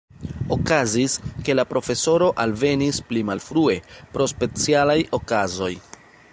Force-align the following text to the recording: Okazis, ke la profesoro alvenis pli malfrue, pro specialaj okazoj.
Okazis, 0.53 1.17
ke 1.49 1.55
la 1.57 1.65
profesoro 1.73 2.31
alvenis 2.45 3.01
pli 3.11 3.23
malfrue, 3.29 3.77
pro 4.17 4.31
specialaj 4.35 4.99
okazoj. 5.23 5.73